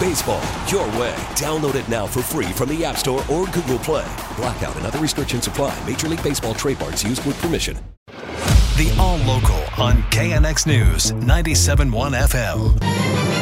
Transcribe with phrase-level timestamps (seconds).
[0.00, 1.14] Baseball, your way.
[1.36, 4.10] Download it now for free from the App Store or Google Play.
[4.34, 5.78] Blackout and other restrictions apply.
[5.86, 7.76] Major League Baseball trademarks used with permission.
[8.78, 13.39] The All Local on KNX News 97.1 FM.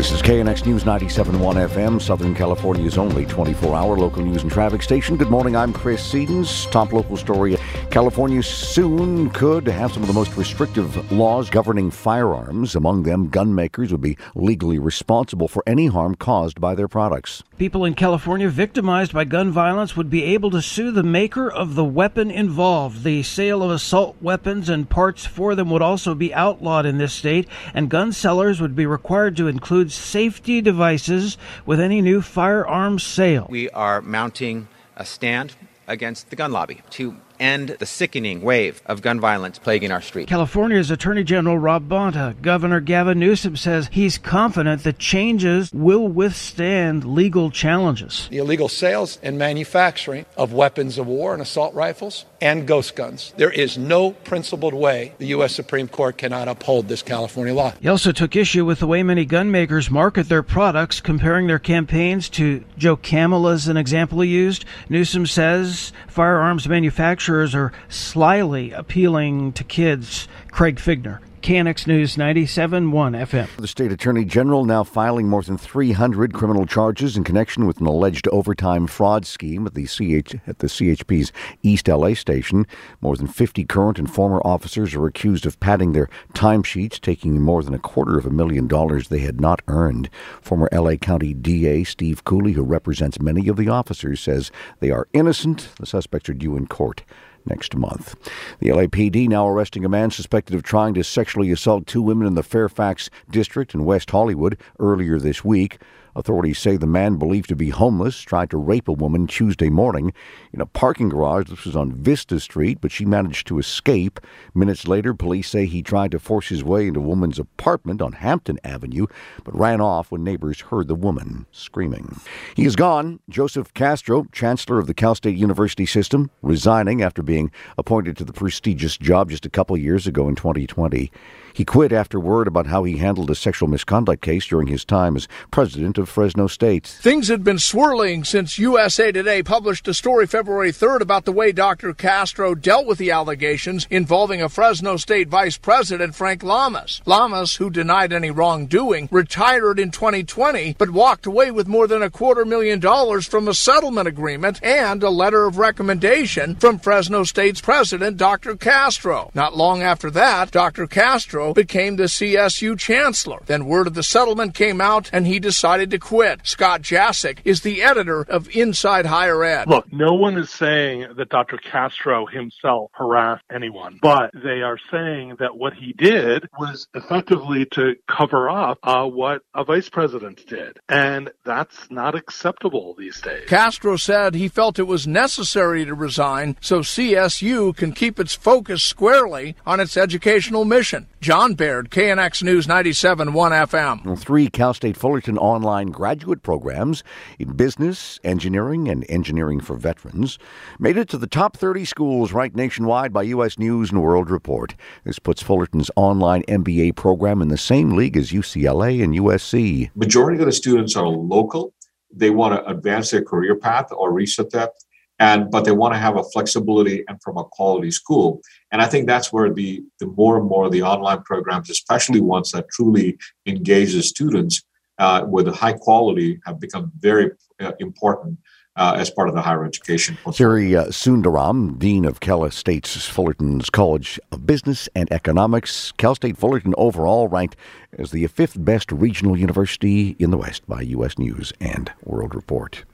[0.00, 5.18] This is KNX News 97.1 FM, Southern California's only 24-hour local news and traffic station.
[5.18, 6.70] Good morning, I'm Chris Sedens.
[6.70, 7.58] Top local story.
[7.90, 12.74] California soon could have some of the most restrictive laws governing firearms.
[12.74, 17.42] Among them, gun makers would be legally responsible for any harm caused by their products.
[17.58, 21.74] People in California victimized by gun violence would be able to sue the maker of
[21.74, 23.04] the weapon involved.
[23.04, 27.12] The sale of assault weapons and parts for them would also be outlawed in this
[27.12, 33.02] state, and gun sellers would be required to include safety devices with any new firearms
[33.02, 33.46] sale.
[33.48, 35.54] We are mounting a stand
[35.86, 40.28] against the gun lobby to end the sickening wave of gun violence plaguing our streets.
[40.28, 46.06] California's Attorney General Rob Bonta, uh, Governor Gavin Newsom says he's confident the changes will
[46.06, 48.28] withstand legal challenges.
[48.30, 53.32] The illegal sales and manufacturing of weapons of war and assault rifles and ghost guns.
[53.36, 55.54] There is no principled way the U.S.
[55.54, 57.72] Supreme Court cannot uphold this California law.
[57.80, 61.58] He also took issue with the way many gun makers market their products, comparing their
[61.58, 64.64] campaigns to Joe Camel as an example he used.
[64.88, 70.28] Newsom says firearms manufacturers are slyly appealing to kids.
[70.50, 71.20] Craig Fiegener.
[71.42, 73.56] KNX News 97.1 FM.
[73.56, 77.86] The state attorney general now filing more than 300 criminal charges in connection with an
[77.86, 81.32] alleged overtime fraud scheme at the CH at the CHP's
[81.62, 82.66] East LA station.
[83.00, 87.62] More than 50 current and former officers are accused of padding their timesheets, taking more
[87.62, 90.10] than a quarter of a million dollars they had not earned.
[90.42, 95.08] Former LA County DA Steve Cooley, who represents many of the officers, says they are
[95.14, 95.70] innocent.
[95.80, 97.02] The suspects are due in court
[97.46, 98.14] next month.
[98.58, 102.34] The LAPD now arresting a man suspected of trying to sexually assault two women in
[102.34, 105.78] the Fairfax district in West Hollywood earlier this week.
[106.16, 110.12] Authorities say the man, believed to be homeless, tried to rape a woman Tuesday morning
[110.52, 111.48] in a parking garage.
[111.48, 114.20] This was on Vista Street, but she managed to escape.
[114.54, 118.12] Minutes later, police say he tried to force his way into a woman's apartment on
[118.12, 119.06] Hampton Avenue,
[119.44, 122.20] but ran off when neighbors heard the woman screaming.
[122.54, 123.20] He is gone.
[123.28, 128.32] Joseph Castro, chancellor of the Cal State University system, resigning after being appointed to the
[128.32, 131.10] prestigious job just a couple years ago in 2020.
[131.52, 135.16] He quit after word about how he handled a sexual misconduct case during his time
[135.16, 136.86] as president of Fresno State.
[136.86, 141.52] Things had been swirling since USA Today published a story February 3rd about the way
[141.52, 141.94] Dr.
[141.94, 147.00] Castro dealt with the allegations involving a Fresno State vice president, Frank Lamas.
[147.06, 152.10] Lamas, who denied any wrongdoing, retired in 2020 but walked away with more than a
[152.10, 157.60] quarter million dollars from a settlement agreement and a letter of recommendation from Fresno State's
[157.60, 158.56] president, Dr.
[158.56, 159.30] Castro.
[159.34, 160.86] Not long after that, Dr.
[160.86, 163.40] Castro became the CSU chancellor.
[163.46, 166.40] Then word of the settlement came out and he decided to quit.
[166.44, 169.68] Scott Jaschik is the editor of Inside Higher Ed.
[169.68, 171.56] Look, no one is saying that Dr.
[171.58, 177.94] Castro himself harassed anyone, but they are saying that what he did was effectively to
[178.08, 180.78] cover up uh, what a vice president did.
[180.88, 183.48] And that's not acceptable these days.
[183.48, 188.82] Castro said he felt it was necessary to resign so CSU can keep its focus
[188.82, 191.06] squarely on its educational mission.
[191.20, 194.18] John Baird, KNX News 97.1 FM.
[194.18, 197.02] Three Cal State Fullerton online graduate programs
[197.38, 200.38] in business, engineering, and engineering for veterans
[200.78, 203.58] made it to the top 30 schools ranked nationwide by U.S.
[203.58, 204.74] News and World Report.
[205.04, 209.90] This puts Fullerton's online MBA program in the same league as UCLA and USC.
[209.94, 211.72] Majority of the students are local.
[212.12, 214.72] They want to advance their career path or reset that
[215.20, 218.40] and but they want to have a flexibility and from a quality school
[218.72, 222.50] and i think that's where the the more and more the online programs especially ones
[222.50, 223.16] that truly
[223.46, 224.62] engage the students
[225.00, 228.38] uh, with high quality have become very uh, important
[228.76, 230.16] uh, as part of the higher education.
[230.32, 235.92] Sri uh, Sundaram, Dean of Cal State's Fullerton's College of Business and Economics.
[235.98, 237.56] Cal State Fullerton overall ranked
[237.98, 241.18] as the fifth best regional university in the West by U.S.
[241.18, 242.84] News and World Report.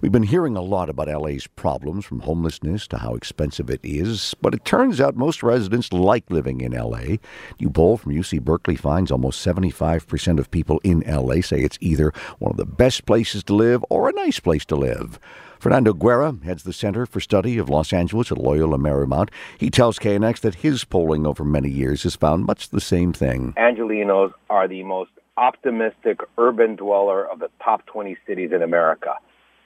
[0.00, 4.34] We've been hearing a lot about LA's problems, from homelessness to how expensive it is,
[4.42, 7.18] but it turns out most residents like living in LA.
[7.60, 12.12] New poll from UC Berkeley finds almost 75% of people in LA say it's either
[12.38, 15.18] one of the best places to live or a nice place to live.
[15.62, 19.28] Fernando Guerra heads the Center for Study of Los Angeles at Loyola Marymount.
[19.58, 23.54] He tells KNX that his polling over many years has found much the same thing.
[23.56, 29.14] Angelenos are the most optimistic urban dweller of the top 20 cities in America.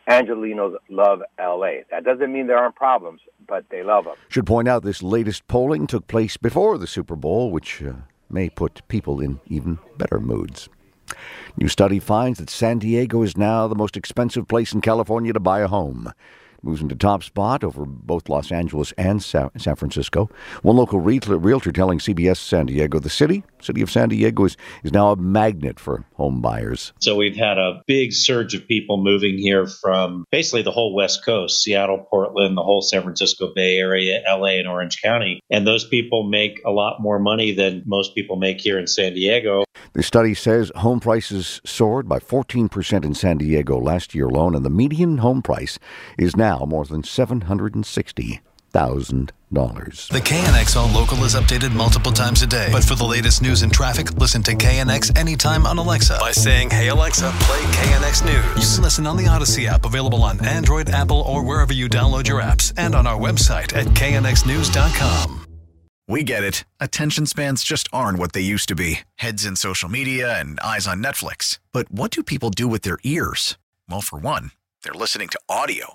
[0.09, 1.83] Angelenos love LA.
[1.91, 4.15] That doesn't mean there aren't problems, but they love them.
[4.29, 7.93] Should point out this latest polling took place before the Super Bowl, which uh,
[8.31, 10.69] may put people in even better moods.
[11.57, 15.41] New study finds that San Diego is now the most expensive place in California to
[15.41, 16.13] buy a home
[16.67, 20.29] moves into top spot over both Los Angeles and San Francisco.
[20.63, 24.93] One local realtor telling CBS San Diego the city, city of San Diego, is, is
[24.93, 26.93] now a magnet for home buyers.
[27.01, 31.25] So we've had a big surge of people moving here from basically the whole West
[31.25, 35.41] Coast, Seattle, Portland, the whole San Francisco Bay Area, LA, and Orange County.
[35.51, 39.15] And those people make a lot more money than most people make here in San
[39.15, 39.65] Diego.
[39.93, 44.65] The study says home prices soared by 14% in San Diego last year alone, and
[44.65, 45.79] the median home price
[46.19, 47.03] is now more than
[48.73, 50.09] $760,000.
[50.09, 52.69] The KNX All Local is updated multiple times a day.
[52.73, 56.71] But for the latest news and traffic, listen to KNX anytime on Alexa by saying,
[56.71, 58.71] Hey Alexa, play KNX News.
[58.71, 62.29] You can listen on the Audacy app, available on Android, Apple, or wherever you download
[62.29, 65.47] your apps, and on our website at knxnews.com.
[66.09, 66.65] We get it.
[66.79, 70.87] Attention spans just aren't what they used to be heads in social media and eyes
[70.87, 71.59] on Netflix.
[71.73, 73.59] But what do people do with their ears?
[73.89, 74.53] Well, for one,
[74.83, 75.95] they're listening to audio.